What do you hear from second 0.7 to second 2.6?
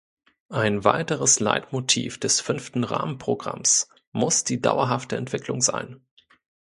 weiteres Leitmotiv des